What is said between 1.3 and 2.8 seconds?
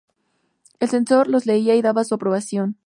leía y daba su aprobación.